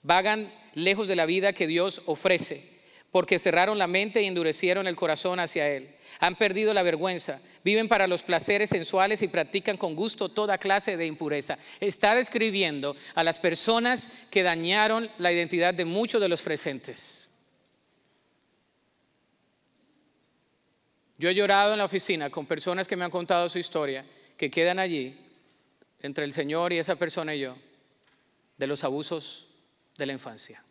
[0.02, 2.62] vagan lejos de la vida que Dios ofrece,
[3.12, 7.88] porque cerraron la mente y endurecieron el corazón hacia Él, han perdido la vergüenza, viven
[7.88, 11.58] para los placeres sensuales y practican con gusto toda clase de impureza.
[11.80, 17.30] Está describiendo a las personas que dañaron la identidad de muchos de los presentes.
[21.18, 24.06] Yo he llorado en la oficina con personas que me han contado su historia,
[24.38, 25.18] que quedan allí,
[26.02, 27.58] entre el Señor y esa persona y yo,
[28.58, 29.48] de los abusos
[29.98, 30.64] de la infancia.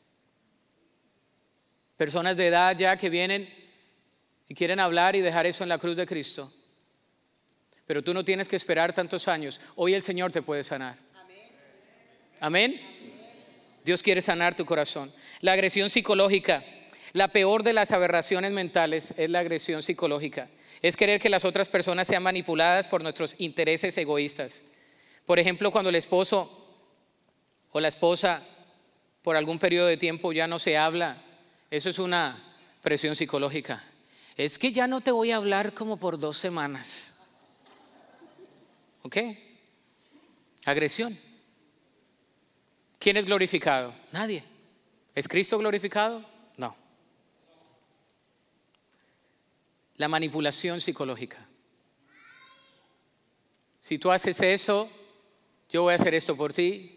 [1.97, 3.66] Personas de edad ya que vienen
[4.49, 6.53] y quieren hablar y dejar eso en la cruz de Cristo.
[7.87, 9.61] Pero tú no tienes que esperar tantos años.
[9.77, 10.97] Hoy el Señor te puede sanar.
[12.41, 12.81] Amén.
[13.85, 15.13] Dios quiere sanar tu corazón.
[15.41, 16.65] La agresión psicológica
[17.17, 20.49] la peor de las aberraciones mentales es la agresión psicológica.
[20.83, 24.63] Es querer que las otras personas sean manipuladas por nuestros intereses egoístas.
[25.25, 26.77] Por ejemplo, cuando el esposo
[27.73, 28.43] o la esposa
[29.23, 31.23] por algún periodo de tiempo ya no se habla,
[31.71, 33.83] eso es una presión psicológica.
[34.37, 37.15] Es que ya no te voy a hablar como por dos semanas.
[39.03, 39.17] ¿Ok?
[40.65, 41.17] Agresión.
[42.99, 43.95] ¿Quién es glorificado?
[44.13, 44.43] Nadie.
[45.15, 46.37] ¿Es Cristo glorificado?
[49.97, 51.47] la manipulación psicológica.
[53.81, 54.91] Si tú haces eso,
[55.71, 56.93] yo voy a hacer esto por ti.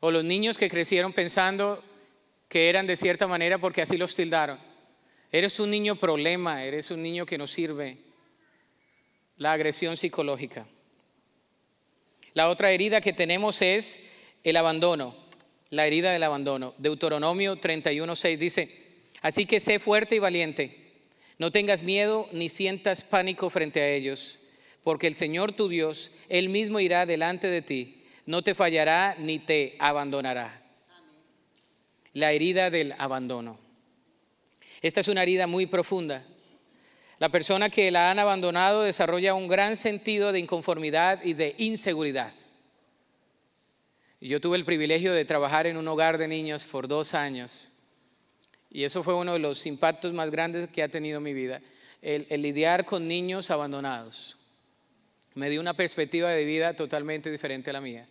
[0.00, 1.82] O los niños que crecieron pensando
[2.48, 4.58] que eran de cierta manera porque así los tildaron.
[5.32, 7.98] Eres un niño problema, eres un niño que no sirve.
[9.38, 10.66] La agresión psicológica.
[12.34, 15.16] La otra herida que tenemos es el abandono,
[15.70, 16.74] la herida del abandono.
[16.78, 18.86] Deuteronomio 31.6 dice,
[19.22, 20.86] así que sé fuerte y valiente
[21.38, 24.40] no tengas miedo ni sientas pánico frente a ellos,
[24.82, 29.38] porque el Señor tu Dios, Él mismo irá delante de ti, no te fallará ni
[29.38, 30.62] te abandonará.
[32.14, 33.65] La herida del abandono.
[34.86, 36.24] Esta es una herida muy profunda.
[37.18, 42.32] La persona que la han abandonado desarrolla un gran sentido de inconformidad y de inseguridad.
[44.20, 47.72] Yo tuve el privilegio de trabajar en un hogar de niños por dos años
[48.70, 51.62] y eso fue uno de los impactos más grandes que ha tenido mi vida,
[52.00, 54.36] el, lidiar con niños abandonados.
[55.34, 58.06] Me dio una perspectiva de vida totalmente diferente a la mía,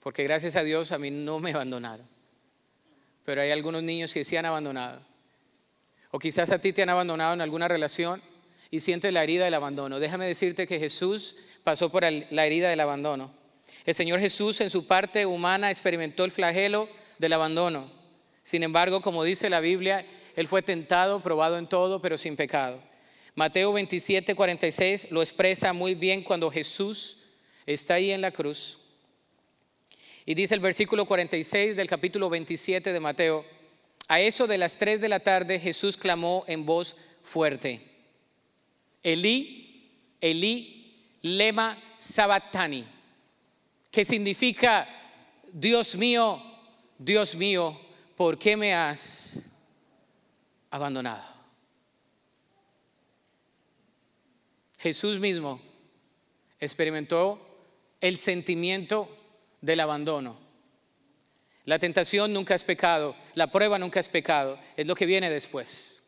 [0.00, 2.06] porque gracias a Dios a mí no me abandonaron.
[3.24, 5.15] Pero hay algunos niños que sí han abandonado.
[6.16, 8.22] O quizás a ti te han abandonado en alguna relación
[8.70, 10.00] y sientes la herida del abandono.
[10.00, 13.30] Déjame decirte que Jesús pasó por la herida del abandono.
[13.84, 16.88] El Señor Jesús en su parte humana experimentó el flagelo
[17.18, 17.92] del abandono.
[18.42, 20.06] Sin embargo, como dice la Biblia,
[20.36, 22.82] Él fue tentado, probado en todo, pero sin pecado.
[23.34, 27.24] Mateo 27, 46 lo expresa muy bien cuando Jesús
[27.66, 28.78] está ahí en la cruz.
[30.24, 33.44] Y dice el versículo 46 del capítulo 27 de Mateo,
[34.08, 37.80] a eso de las 3 de la tarde Jesús clamó en voz fuerte,
[39.02, 39.90] Elí,
[40.20, 42.86] Elí, lema sabatani,
[43.90, 44.88] que significa,
[45.52, 46.40] Dios mío,
[46.98, 47.80] Dios mío,
[48.16, 49.50] ¿por qué me has
[50.70, 51.36] abandonado?
[54.78, 55.60] Jesús mismo
[56.60, 57.42] experimentó
[58.00, 59.10] el sentimiento
[59.60, 60.45] del abandono.
[61.66, 66.04] La tentación nunca es pecado, la prueba nunca es pecado, es lo que viene después.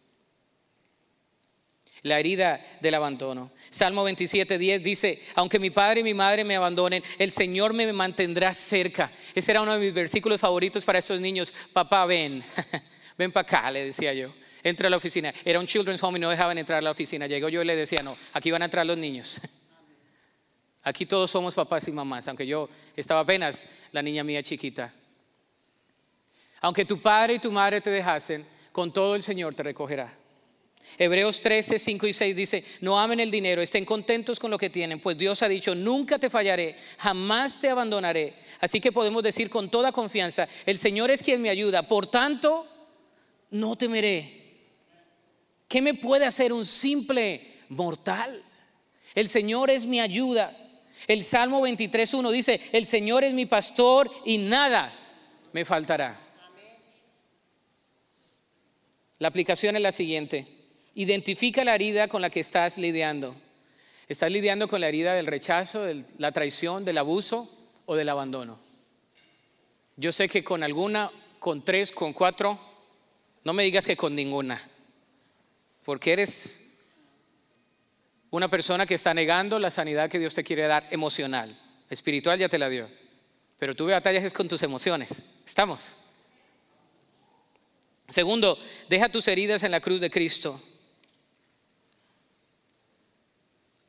[2.02, 3.50] La herida del abandono.
[3.68, 7.92] Salmo 27, 10 dice, aunque mi padre y mi madre me abandonen, el Señor me
[7.92, 9.10] mantendrá cerca.
[9.34, 11.52] Ese era uno de mis versículos favoritos para esos niños.
[11.72, 12.44] Papá, ven,
[13.18, 14.32] ven para acá, le decía yo.
[14.62, 15.34] Entra a la oficina.
[15.44, 17.26] Era un children's home y no dejaban entrar a la oficina.
[17.26, 19.40] Llegó yo y le decía, no, aquí van a entrar los niños.
[20.84, 24.94] Aquí todos somos papás y mamás, aunque yo estaba apenas la niña mía chiquita.
[26.60, 30.12] Aunque tu padre y tu madre te dejasen, con todo el Señor te recogerá.
[30.96, 34.70] Hebreos 13, 5 y 6 dice, no amen el dinero, estén contentos con lo que
[34.70, 38.34] tienen, pues Dios ha dicho, nunca te fallaré, jamás te abandonaré.
[38.60, 42.66] Así que podemos decir con toda confianza, el Señor es quien me ayuda, por tanto,
[43.50, 44.38] no temeré.
[45.68, 48.42] ¿Qué me puede hacer un simple mortal?
[49.14, 50.56] El Señor es mi ayuda.
[51.06, 54.92] El Salmo 23, 1 dice, el Señor es mi pastor y nada
[55.52, 56.27] me faltará.
[59.18, 60.46] La aplicación es la siguiente.
[60.94, 63.34] Identifica la herida con la que estás lidiando.
[64.08, 67.50] ¿Estás lidiando con la herida del rechazo, de la traición, del abuso
[67.86, 68.58] o del abandono?
[69.96, 72.58] Yo sé que con alguna, con tres, con cuatro,
[73.44, 74.60] no me digas que con ninguna,
[75.84, 76.68] porque eres
[78.30, 81.58] una persona que está negando la sanidad que Dios te quiere dar emocional.
[81.90, 82.88] Espiritual ya te la dio,
[83.58, 85.24] pero tuve batallas con tus emociones.
[85.44, 85.96] ¿Estamos?
[88.08, 90.60] Segundo, deja tus heridas en la cruz de Cristo.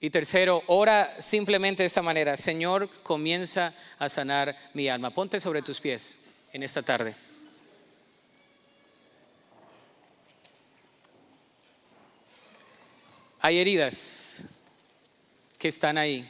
[0.01, 5.13] Y tercero, ora simplemente de esta manera, Señor, comienza a sanar mi alma.
[5.13, 6.19] Ponte sobre tus pies
[6.53, 7.15] en esta tarde.
[13.41, 14.45] Hay heridas
[15.57, 16.29] que están ahí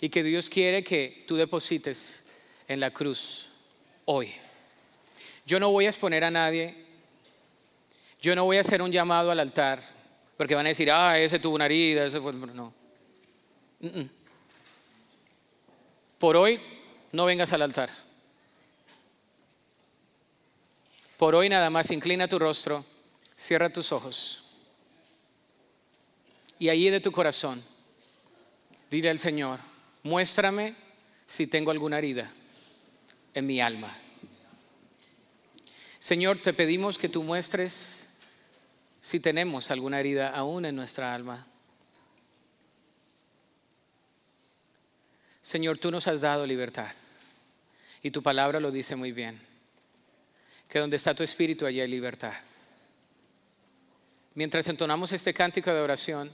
[0.00, 2.28] y que Dios quiere que tú deposites
[2.68, 3.50] en la cruz
[4.04, 4.32] hoy.
[5.46, 6.83] Yo no voy a exponer a nadie,
[8.24, 9.82] yo no voy a hacer un llamado al altar
[10.38, 12.32] porque van a decir, ah, ese tuvo una herida, ese fue.
[12.32, 12.72] No.
[16.18, 16.58] Por hoy,
[17.12, 17.90] no vengas al altar.
[21.18, 22.82] Por hoy nada más, inclina tu rostro,
[23.36, 24.44] cierra tus ojos.
[26.58, 27.62] Y allí de tu corazón,
[28.90, 29.60] dile al Señor,
[30.02, 30.74] muéstrame
[31.26, 32.32] si tengo alguna herida
[33.34, 33.94] en mi alma.
[35.98, 38.03] Señor, te pedimos que tú muestres
[39.04, 41.46] si tenemos alguna herida aún en nuestra alma.
[45.42, 46.90] Señor, tú nos has dado libertad
[48.02, 49.38] y tu palabra lo dice muy bien,
[50.70, 52.32] que donde está tu espíritu allí hay libertad.
[54.36, 56.30] Mientras entonamos este cántico de oración,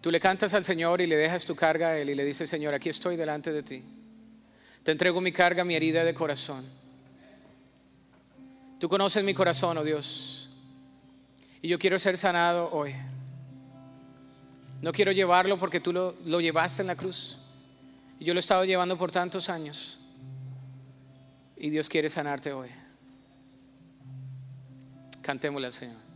[0.00, 2.50] tú le cantas al Señor y le dejas tu carga a Él y le dices,
[2.50, 3.84] Señor, aquí estoy delante de ti.
[4.82, 6.81] Te entrego mi carga, mi herida de corazón.
[8.82, 10.48] Tú conoces mi corazón, oh Dios.
[11.60, 12.92] Y yo quiero ser sanado hoy.
[14.80, 17.38] No quiero llevarlo porque tú lo, lo llevaste en la cruz.
[18.18, 20.00] Y yo lo he estado llevando por tantos años.
[21.56, 22.70] Y Dios quiere sanarte hoy.
[25.22, 26.11] Cantémosle al Señor.